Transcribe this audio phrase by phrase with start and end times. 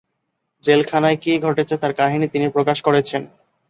[0.63, 3.21] জেলখানায় কী ঘটেছে তার কাহিনী তিনি প্রকাশ করেছেন।